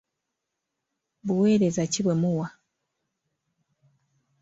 Buweereza 1.25 1.83
ki 1.91 1.99
bwe 2.05 2.15
muwa? 2.21 2.47